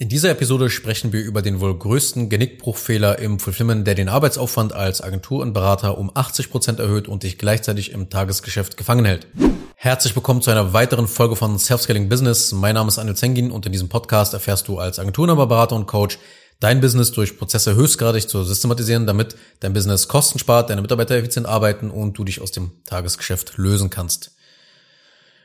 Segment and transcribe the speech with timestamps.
[0.00, 4.72] In dieser Episode sprechen wir über den wohl größten Genickbruchfehler im Fulfillment, der den Arbeitsaufwand
[4.72, 9.26] als Agentur und Berater um 80 Prozent erhöht und dich gleichzeitig im Tagesgeschäft gefangen hält.
[9.74, 12.50] Herzlich willkommen zu einer weiteren Folge von Self-Scaling Business.
[12.52, 16.16] Mein Name ist Anil Zengin und in diesem Podcast erfährst du als Agenturberater und Coach
[16.60, 21.46] dein Business durch Prozesse höchstgradig zu systematisieren, damit dein Business Kosten spart, deine Mitarbeiter effizient
[21.46, 24.34] arbeiten und du dich aus dem Tagesgeschäft lösen kannst.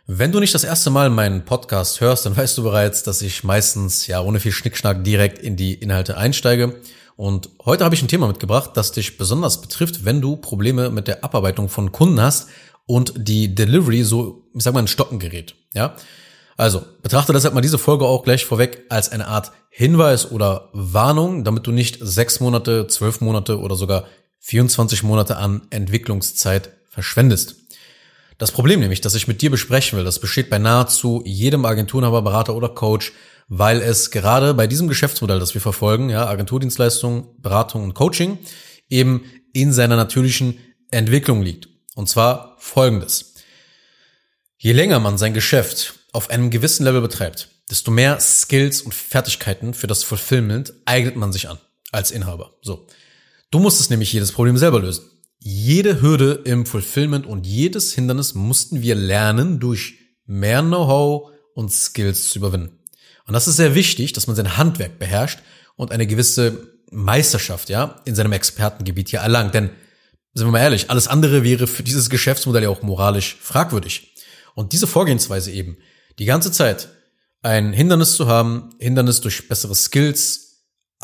[0.07, 3.43] Wenn du nicht das erste Mal meinen Podcast hörst, dann weißt du bereits, dass ich
[3.43, 6.80] meistens ja ohne viel Schnickschnack direkt in die Inhalte einsteige.
[7.16, 11.07] Und heute habe ich ein Thema mitgebracht, das dich besonders betrifft, wenn du Probleme mit
[11.07, 12.49] der Abarbeitung von Kunden hast
[12.85, 15.55] und die Delivery so, ich sag mal, in Stocken gerät.
[15.73, 15.95] Ja,
[16.55, 21.44] also betrachte deshalb mal diese Folge auch gleich vorweg als eine Art Hinweis oder Warnung,
[21.44, 24.05] damit du nicht sechs Monate, zwölf Monate oder sogar
[24.41, 27.55] 24 Monate an Entwicklungszeit verschwendest.
[28.38, 32.21] Das Problem nämlich, das ich mit dir besprechen will, das besteht bei nahezu jedem Agenturenhaber,
[32.21, 33.13] Berater oder Coach,
[33.48, 38.39] weil es gerade bei diesem Geschäftsmodell, das wir verfolgen, ja, Agenturdienstleistung, Beratung und Coaching,
[38.89, 40.59] eben in seiner natürlichen
[40.91, 41.69] Entwicklung liegt.
[41.95, 43.36] Und zwar folgendes.
[44.58, 49.73] Je länger man sein Geschäft auf einem gewissen Level betreibt, desto mehr Skills und Fertigkeiten
[49.73, 51.59] für das Fulfillment eignet man sich an
[51.91, 52.56] als Inhaber.
[52.61, 52.88] So.
[53.52, 55.09] Du musst es nämlich jedes Problem selber lösen.
[55.47, 59.93] Jede Hürde im Fulfillment und jedes Hindernis mussten wir lernen, durch
[60.25, 62.79] mehr Know-how und Skills zu überwinden.
[63.27, 65.38] Und das ist sehr wichtig, dass man sein Handwerk beherrscht
[65.75, 69.53] und eine gewisse Meisterschaft, ja, in seinem Expertengebiet hier erlangt.
[69.53, 69.69] Denn,
[70.33, 74.16] sind wir mal ehrlich, alles andere wäre für dieses Geschäftsmodell ja auch moralisch fragwürdig.
[74.55, 75.77] Und diese Vorgehensweise eben,
[76.17, 76.89] die ganze Zeit
[77.43, 80.44] ein Hindernis zu haben, Hindernis durch bessere Skills,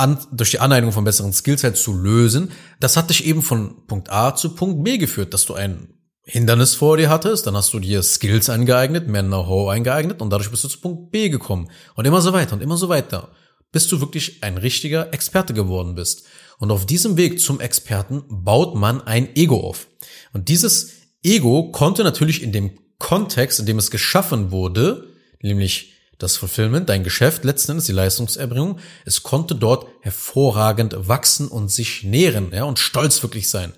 [0.01, 3.85] an, durch die Aneignung von besseren Skills halt zu lösen, das hat dich eben von
[3.87, 5.93] Punkt A zu Punkt B geführt, dass du ein
[6.23, 10.51] Hindernis vor dir hattest, dann hast du dir Skills eingeeignet, mehr Know-how eingeeignet und dadurch
[10.51, 11.69] bist du zu Punkt B gekommen.
[11.95, 13.29] Und immer so weiter und immer so weiter,
[13.71, 16.25] bis du wirklich ein richtiger Experte geworden bist.
[16.57, 19.87] Und auf diesem Weg zum Experten baut man ein Ego auf.
[20.33, 20.91] Und dieses
[21.23, 25.07] Ego konnte natürlich in dem Kontext, in dem es geschaffen wurde,
[25.41, 31.71] nämlich das Fulfillment, dein Geschäft, letzten Endes die Leistungserbringung, es konnte dort hervorragend wachsen und
[31.71, 33.73] sich nähren, ja, und stolz wirklich sein.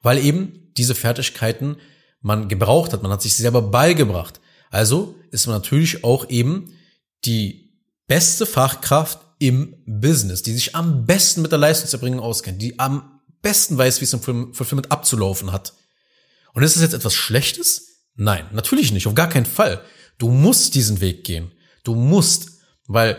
[0.00, 1.76] Weil eben diese Fertigkeiten
[2.20, 4.40] man gebraucht hat, man hat sich selber beigebracht.
[4.70, 6.72] Also ist man natürlich auch eben
[7.24, 7.74] die
[8.06, 13.78] beste Fachkraft im Business, die sich am besten mit der Leistungserbringung auskennt, die am besten
[13.78, 15.74] weiß, wie es im Fulfillment abzulaufen hat.
[16.54, 18.02] Und ist es jetzt etwas Schlechtes?
[18.14, 19.80] Nein, natürlich nicht, auf gar keinen Fall.
[20.18, 21.52] Du musst diesen Weg gehen.
[21.88, 23.16] Du musst, weil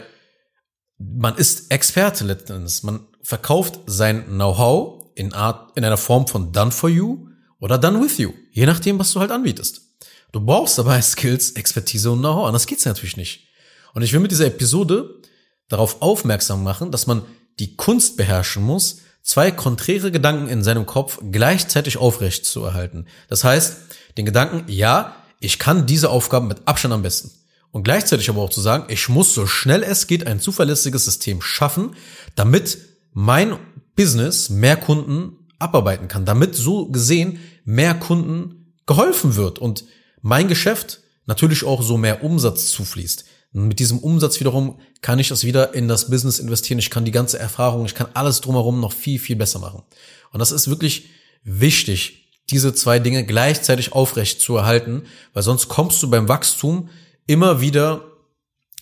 [1.00, 2.84] man ist Experte letztendlich.
[2.84, 8.20] Man verkauft sein Know-how in, in einer Form von done for you oder done with
[8.20, 8.32] you.
[8.52, 9.82] Je nachdem, was du halt anbietest.
[10.32, 12.46] Du brauchst dabei Skills, Expertise und Know-how.
[12.46, 13.48] Anders geht's natürlich nicht.
[13.96, 15.20] Und ich will mit dieser Episode
[15.68, 17.24] darauf aufmerksam machen, dass man
[17.58, 23.08] die Kunst beherrschen muss, zwei konträre Gedanken in seinem Kopf gleichzeitig aufrecht zu erhalten.
[23.30, 23.78] Das heißt,
[24.20, 27.32] den Gedanken, ja, ich kann diese Aufgaben mit Abstand am besten.
[27.72, 31.42] Und gleichzeitig aber auch zu sagen, ich muss so schnell es geht ein zuverlässiges System
[31.42, 31.96] schaffen,
[32.36, 32.80] damit
[33.12, 33.58] mein
[33.96, 39.86] Business mehr Kunden abarbeiten kann, damit so gesehen mehr Kunden geholfen wird und
[40.22, 43.26] mein Geschäft natürlich auch so mehr Umsatz zufließt.
[43.54, 46.80] Und mit diesem Umsatz wiederum kann ich das wieder in das Business investieren.
[46.80, 49.84] Ich kann die ganze Erfahrung, ich kann alles drumherum noch viel, viel besser machen.
[50.32, 51.10] Und das ist wirklich
[51.44, 55.04] wichtig, diese zwei Dinge gleichzeitig aufrecht zu erhalten,
[55.34, 56.90] weil sonst kommst du beim Wachstum
[57.30, 58.02] immer wieder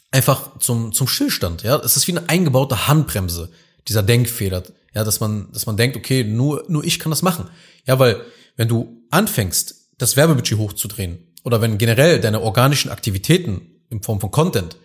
[0.09, 1.63] einfach zum, zum Stillstand.
[1.63, 3.51] Ja, es ist wie eine eingebaute Handbremse,
[3.89, 4.63] dieser Denkfehler.
[4.95, 7.49] Ja, dass man, dass man denkt, okay, nur, nur ich kann das machen.
[7.85, 8.21] Ja, weil
[8.55, 14.31] wenn du anfängst, das Werbebudget hochzudrehen oder wenn generell deine organischen Aktivitäten in Form von
[14.31, 14.77] Content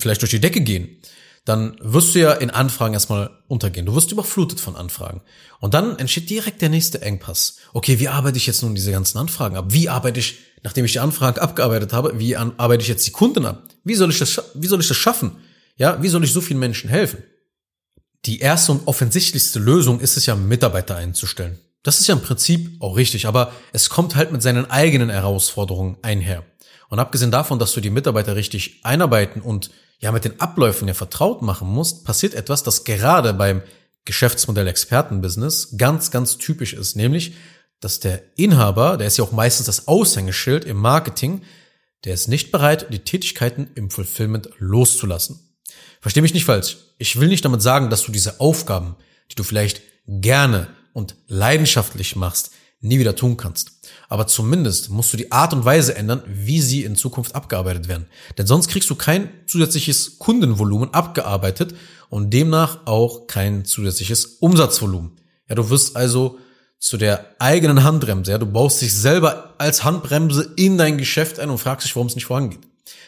[0.00, 0.98] vielleicht durch die Decke gehen,
[1.44, 3.86] dann wirst du ja in Anfragen erstmal untergehen.
[3.86, 5.22] Du wirst überflutet von Anfragen.
[5.60, 7.58] Und dann entsteht direkt der nächste Engpass.
[7.72, 9.66] Okay, wie arbeite ich jetzt nun diese ganzen Anfragen ab?
[9.68, 13.12] Wie arbeite ich, nachdem ich die Anfragen abgearbeitet habe, wie an, arbeite ich jetzt die
[13.12, 13.62] Kunden ab?
[13.84, 15.36] Wie soll ich das, wie soll ich das schaffen?
[15.76, 17.22] Ja, wie soll ich so vielen Menschen helfen?
[18.24, 21.58] Die erste und offensichtlichste Lösung ist es ja, Mitarbeiter einzustellen.
[21.82, 25.96] Das ist ja im Prinzip auch richtig, aber es kommt halt mit seinen eigenen Herausforderungen
[26.02, 26.44] einher.
[26.88, 30.94] Und abgesehen davon, dass du die Mitarbeiter richtig einarbeiten und ja mit den Abläufen ja
[30.94, 33.62] vertraut machen musst, passiert etwas, das gerade beim
[34.04, 37.34] Geschäftsmodell Expertenbusiness ganz, ganz typisch ist, nämlich,
[37.80, 41.42] dass der Inhaber, der ist ja auch meistens das Aushängeschild im Marketing,
[42.04, 45.40] der ist nicht bereit, die Tätigkeiten im Fulfillment loszulassen.
[46.00, 46.76] Versteh mich nicht falsch.
[46.98, 48.96] Ich will nicht damit sagen, dass du diese Aufgaben,
[49.30, 53.72] die du vielleicht gerne und leidenschaftlich machst, nie wieder tun kannst.
[54.08, 58.06] Aber zumindest musst du die Art und Weise ändern, wie sie in Zukunft abgearbeitet werden.
[58.36, 61.74] Denn sonst kriegst du kein zusätzliches Kundenvolumen abgearbeitet
[62.08, 65.12] und demnach auch kein zusätzliches Umsatzvolumen.
[65.48, 66.38] Ja, du wirst also
[66.78, 68.30] zu der eigenen Handbremse.
[68.30, 72.06] Ja, du baust dich selber als Handbremse in dein Geschäft ein und fragst dich, warum
[72.06, 72.60] es nicht vorangeht.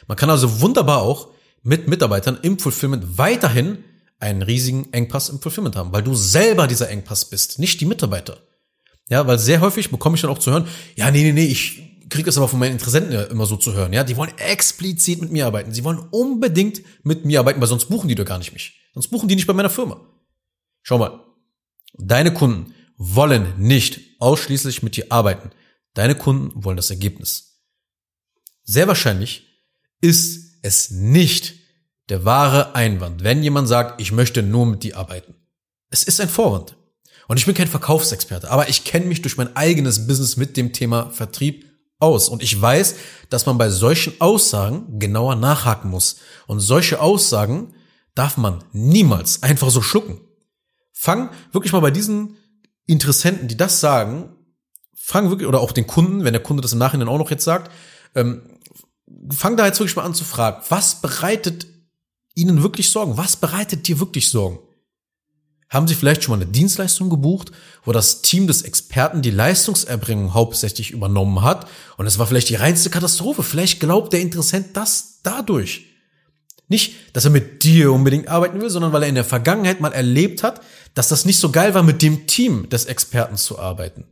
[0.06, 1.28] Man kann also wunderbar auch
[1.62, 3.84] mit Mitarbeitern im Fulfillment weiterhin
[4.18, 8.38] einen riesigen Engpass im Fulfillment haben, weil du selber dieser Engpass bist, nicht die Mitarbeiter.
[9.08, 11.82] Ja, weil sehr häufig bekomme ich dann auch zu hören, ja, nee, nee, nee, ich
[12.10, 15.32] kriege es aber von meinen Interessenten immer so zu hören, ja, die wollen explizit mit
[15.32, 18.52] mir arbeiten, sie wollen unbedingt mit mir arbeiten, weil sonst buchen die doch gar nicht
[18.52, 18.88] mich.
[18.94, 20.00] Sonst buchen die nicht bei meiner Firma.
[20.82, 21.20] Schau mal,
[21.94, 25.50] deine Kunden wollen nicht ausschließlich mit dir arbeiten.
[25.94, 27.62] Deine Kunden wollen das Ergebnis.
[28.62, 29.46] Sehr wahrscheinlich
[30.02, 31.54] ist es nicht
[32.10, 35.34] der wahre Einwand, wenn jemand sagt, ich möchte nur mit dir arbeiten.
[35.88, 36.76] Es ist ein Vorwand.
[37.26, 40.74] Und ich bin kein Verkaufsexperte, aber ich kenne mich durch mein eigenes Business mit dem
[40.74, 41.64] Thema Vertrieb
[42.00, 42.28] aus.
[42.28, 42.96] Und ich weiß,
[43.30, 46.16] dass man bei solchen Aussagen genauer nachhaken muss.
[46.46, 47.72] Und solche Aussagen
[48.14, 50.20] darf man niemals einfach so schlucken.
[50.92, 52.36] Fang wirklich mal bei diesen
[52.90, 54.36] Interessenten, die das sagen,
[54.94, 57.44] fang wirklich, oder auch den Kunden, wenn der Kunde das im Nachhinein auch noch jetzt
[57.44, 57.70] sagt,
[58.14, 58.42] ähm,
[59.30, 61.66] fang da jetzt wirklich mal an zu fragen, was bereitet
[62.34, 63.16] ihnen wirklich Sorgen?
[63.16, 64.58] Was bereitet dir wirklich Sorgen?
[65.68, 67.52] Haben Sie vielleicht schon mal eine Dienstleistung gebucht,
[67.84, 72.56] wo das Team des Experten die Leistungserbringung hauptsächlich übernommen hat und es war vielleicht die
[72.56, 73.44] reinste Katastrophe?
[73.44, 75.86] Vielleicht glaubt der Interessent das dadurch.
[76.66, 79.92] Nicht, dass er mit dir unbedingt arbeiten will, sondern weil er in der Vergangenheit mal
[79.92, 80.60] erlebt hat,
[80.94, 84.04] dass das nicht so geil war, mit dem Team des Experten zu arbeiten.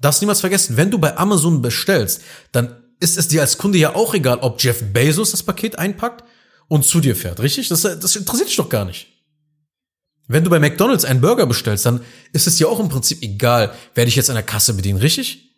[0.00, 2.22] Darfst niemals vergessen, wenn du bei Amazon bestellst,
[2.52, 6.24] dann ist es dir als Kunde ja auch egal, ob Jeff Bezos das Paket einpackt
[6.68, 7.68] und zu dir fährt, richtig?
[7.68, 9.08] Das, das interessiert dich doch gar nicht.
[10.28, 12.00] Wenn du bei McDonald's einen Burger bestellst, dann
[12.32, 15.48] ist es dir auch im Prinzip egal, wer dich jetzt an der Kasse bedient, richtig?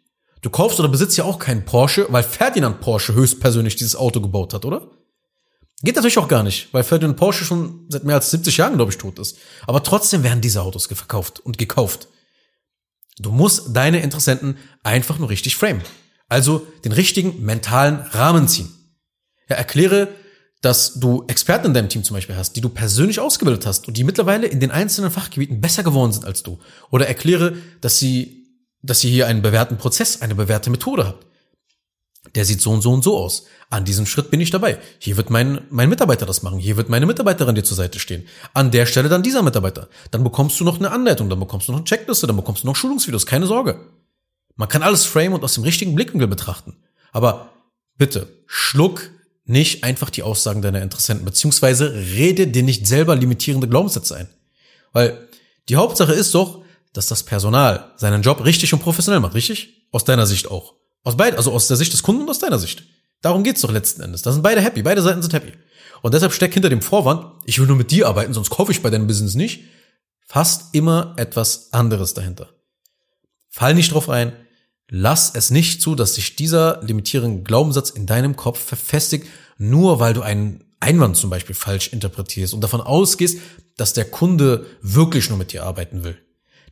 [0.42, 4.54] Du kaufst oder besitzt ja auch keinen Porsche, weil Ferdinand Porsche höchstpersönlich dieses Auto gebaut
[4.54, 4.88] hat, oder?
[5.82, 8.92] Geht natürlich auch gar nicht, weil Ferdinand Porsche schon seit mehr als 70 Jahren, glaube
[8.92, 9.38] ich, tot ist.
[9.66, 12.08] Aber trotzdem werden diese Autos verkauft und gekauft.
[13.18, 15.82] Du musst deine Interessenten einfach nur richtig framen.
[16.28, 18.70] Also den richtigen mentalen Rahmen ziehen.
[19.48, 20.08] Ja, erkläre,
[20.60, 23.96] dass du Experten in deinem Team zum Beispiel hast, die du persönlich ausgebildet hast und
[23.96, 26.58] die mittlerweile in den einzelnen Fachgebieten besser geworden sind als du.
[26.90, 28.46] Oder erkläre, dass sie,
[28.82, 31.29] dass sie hier einen bewährten Prozess, eine bewährte Methode habt
[32.34, 33.46] der sieht so und so und so aus.
[33.70, 34.78] An diesem Schritt bin ich dabei.
[34.98, 36.58] Hier wird mein, mein Mitarbeiter das machen.
[36.58, 38.26] Hier wird meine Mitarbeiterin dir zur Seite stehen.
[38.52, 39.88] An der Stelle dann dieser Mitarbeiter.
[40.10, 42.66] Dann bekommst du noch eine Anleitung, dann bekommst du noch eine Checkliste, dann bekommst du
[42.66, 43.26] noch Schulungsvideos.
[43.26, 43.80] Keine Sorge.
[44.56, 46.76] Man kann alles frame und aus dem richtigen Blickwinkel betrachten.
[47.12, 47.50] Aber
[47.96, 49.10] bitte, schluck
[49.44, 54.28] nicht einfach die Aussagen deiner Interessenten, beziehungsweise rede dir nicht selber limitierende Glaubenssätze ein.
[54.92, 55.28] Weil
[55.68, 56.62] die Hauptsache ist doch,
[56.92, 59.86] dass das Personal seinen Job richtig und professionell macht, richtig?
[59.92, 60.74] Aus deiner Sicht auch.
[61.02, 62.84] Aus beid, also aus der Sicht des Kunden und aus deiner Sicht.
[63.22, 64.22] Darum geht's doch letzten Endes.
[64.22, 65.52] Da sind beide happy, beide Seiten sind happy.
[66.02, 68.82] Und deshalb steckt hinter dem Vorwand, ich will nur mit dir arbeiten, sonst kaufe ich
[68.82, 69.64] bei deinem Business nicht,
[70.26, 72.48] fast immer etwas anderes dahinter.
[73.50, 74.32] Fall nicht drauf ein,
[74.88, 79.26] lass es nicht zu, dass sich dieser limitierende Glaubenssatz in deinem Kopf verfestigt,
[79.58, 83.38] nur weil du einen Einwand zum Beispiel falsch interpretierst und davon ausgehst,
[83.76, 86.16] dass der Kunde wirklich nur mit dir arbeiten will.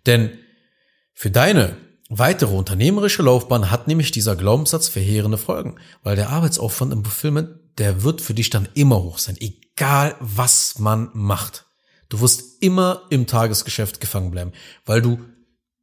[0.07, 0.39] Denn
[1.13, 1.77] für deine
[2.09, 8.03] weitere unternehmerische Laufbahn hat nämlich dieser Glaubenssatz verheerende Folgen, weil der Arbeitsaufwand im Fulfillment, der
[8.03, 11.67] wird für dich dann immer hoch sein, egal was man macht.
[12.09, 14.53] Du wirst immer im Tagesgeschäft gefangen bleiben,
[14.87, 15.19] weil du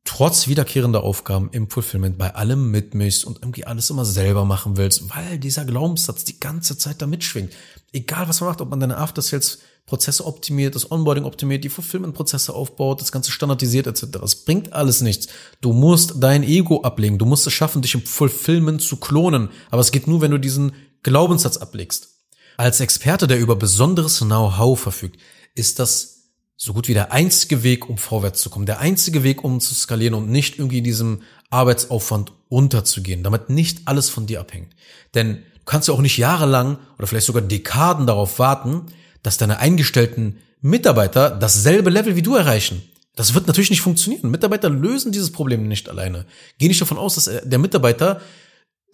[0.05, 5.15] trotz wiederkehrender Aufgaben im Fulfillment bei allem mitmischst und irgendwie alles immer selber machen willst,
[5.15, 7.53] weil dieser Glaubenssatz die ganze Zeit da mitschwingt.
[7.91, 11.69] Egal was man macht, ob man deine After Sales Prozesse optimiert, das Onboarding optimiert, die
[11.69, 14.17] Fulfillment-Prozesse aufbaut, das Ganze standardisiert etc.
[14.23, 15.27] Es bringt alles nichts.
[15.61, 17.19] Du musst dein Ego ablegen.
[17.19, 19.49] Du musst es schaffen, dich im Fulfillment zu klonen.
[19.69, 20.73] Aber es geht nur, wenn du diesen
[21.03, 22.09] Glaubenssatz ablegst.
[22.57, 25.19] Als Experte, der über besonderes Know-how verfügt,
[25.53, 26.15] ist das
[26.57, 28.65] so gut wie der einzige Weg, um vorwärts zu kommen.
[28.65, 33.87] Der einzige Weg, um zu skalieren und nicht irgendwie in diesem Arbeitsaufwand unterzugehen, damit nicht
[33.87, 34.73] alles von dir abhängt.
[35.13, 38.87] Denn du kannst ja auch nicht jahrelang oder vielleicht sogar Dekaden darauf warten,
[39.25, 42.81] dass deine eingestellten Mitarbeiter dasselbe Level wie du erreichen.
[43.15, 44.29] Das wird natürlich nicht funktionieren.
[44.29, 46.25] Mitarbeiter lösen dieses Problem nicht alleine.
[46.57, 48.21] Geh nicht davon aus, dass der Mitarbeiter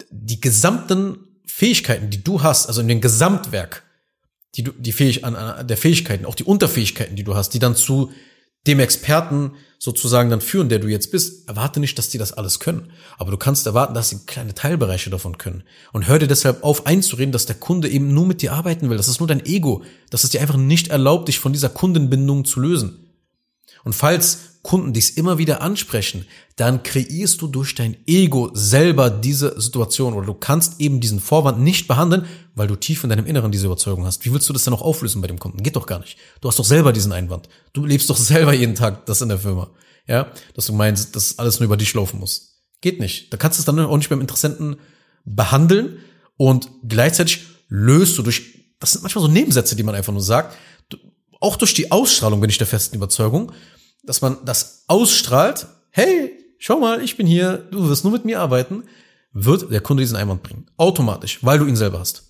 [0.09, 3.83] die gesamten Fähigkeiten, die du hast, also in dem Gesamtwerk,
[4.55, 7.59] die du, die Fähig an, an der Fähigkeiten, auch die Unterfähigkeiten, die du hast, die
[7.59, 8.11] dann zu
[8.67, 12.59] dem Experten sozusagen dann führen, der du jetzt bist, erwarte nicht, dass die das alles
[12.59, 12.91] können.
[13.17, 15.63] Aber du kannst erwarten, dass sie kleine Teilbereiche davon können.
[15.91, 18.97] Und hör dir deshalb auf einzureden, dass der Kunde eben nur mit dir arbeiten will.
[18.97, 19.83] Das ist nur dein Ego.
[20.11, 23.00] Das ist dir einfach nicht erlaubt, dich von dieser Kundenbindung zu lösen.
[23.83, 29.59] Und falls Kunden dies immer wieder ansprechen, dann kreierst du durch dein Ego selber diese
[29.59, 33.51] Situation oder du kannst eben diesen Vorwand nicht behandeln, weil du tief in deinem Inneren
[33.51, 34.23] diese Überzeugung hast.
[34.23, 35.63] Wie willst du das dann auch auflösen bei dem Kunden?
[35.63, 36.17] Geht doch gar nicht.
[36.41, 37.49] Du hast doch selber diesen Einwand.
[37.73, 39.71] Du lebst doch selber jeden Tag das in der Firma.
[40.07, 42.63] Ja, dass du meinst, dass alles nur über dich laufen muss.
[42.81, 43.31] Geht nicht.
[43.33, 44.77] Da kannst du es dann auch nicht beim Interessenten
[45.25, 45.99] behandeln
[46.37, 50.57] und gleichzeitig löst du durch, das sind manchmal so Nebensätze, die man einfach nur sagt,
[51.39, 53.51] auch durch die Ausstrahlung bin ich der festen Überzeugung,
[54.03, 58.39] dass man das ausstrahlt, hey, schau mal, ich bin hier, du wirst nur mit mir
[58.39, 58.83] arbeiten,
[59.33, 60.67] wird der Kunde diesen Einwand bringen.
[60.77, 62.23] Automatisch, weil du ihn selber hast.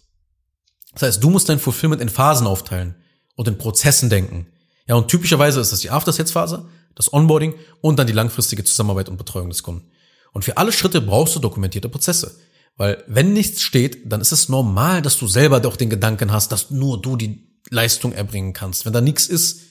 [0.93, 2.95] Das heißt, du musst dein Fulfillment in Phasen aufteilen
[3.35, 4.47] und in Prozessen denken.
[4.87, 9.17] Ja, und typischerweise ist das die After-Sales-Phase, das Onboarding und dann die langfristige Zusammenarbeit und
[9.17, 9.89] Betreuung des Kunden.
[10.33, 12.37] Und für alle Schritte brauchst du dokumentierte Prozesse.
[12.77, 16.51] Weil wenn nichts steht, dann ist es normal, dass du selber doch den Gedanken hast,
[16.51, 18.85] dass nur du die Leistung erbringen kannst.
[18.85, 19.61] Wenn da nichts ist,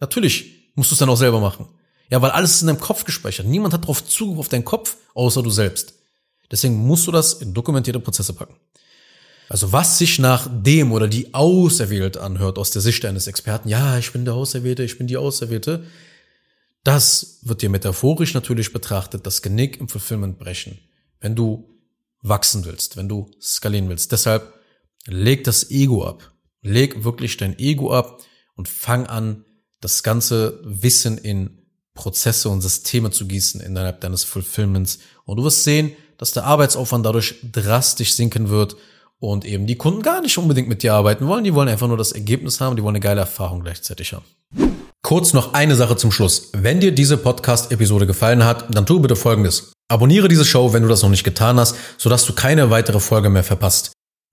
[0.00, 1.66] natürlich musst du es dann auch selber machen.
[2.10, 3.46] Ja, weil alles ist in deinem Kopf gespeichert.
[3.46, 5.94] Niemand hat darauf Zugriff auf deinen Kopf, außer du selbst.
[6.50, 8.56] Deswegen musst du das in dokumentierte Prozesse packen.
[9.48, 13.98] Also was sich nach dem oder die Auserwählte anhört aus der Sicht eines Experten, ja,
[13.98, 15.84] ich bin der Auserwählte, ich bin die Auserwählte,
[16.82, 20.78] das wird dir metaphorisch natürlich betrachtet, das Genick im Fulfillment brechen,
[21.20, 21.68] wenn du
[22.20, 24.12] wachsen willst, wenn du skalieren willst.
[24.12, 24.54] Deshalb
[25.06, 26.32] leg das Ego ab.
[26.62, 28.22] Leg wirklich dein Ego ab
[28.56, 29.44] und fang an,
[29.84, 31.58] das ganze Wissen in
[31.92, 34.98] Prozesse und Systeme zu gießen innerhalb deines Fulfillments.
[35.26, 38.76] Und du wirst sehen, dass der Arbeitsaufwand dadurch drastisch sinken wird
[39.20, 41.44] und eben die Kunden gar nicht unbedingt mit dir arbeiten wollen.
[41.44, 44.24] Die wollen einfach nur das Ergebnis haben, die wollen eine geile Erfahrung gleichzeitig haben.
[45.02, 46.48] Kurz noch eine Sache zum Schluss.
[46.54, 49.72] Wenn dir diese Podcast-Episode gefallen hat, dann tu bitte Folgendes.
[49.88, 53.28] Abonniere diese Show, wenn du das noch nicht getan hast, sodass du keine weitere Folge
[53.28, 53.92] mehr verpasst.